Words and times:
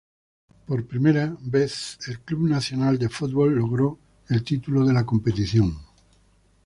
Por 0.65 0.87
primera 0.87 1.37
vez, 1.41 1.99
el 2.07 2.21
Club 2.21 2.47
Nacional 2.49 2.97
de 2.97 3.07
Football 3.07 3.59
logró 3.59 3.99
el 4.29 4.43
título 4.43 4.83
de 4.83 4.93
la 4.93 5.05
competición. 5.05 5.77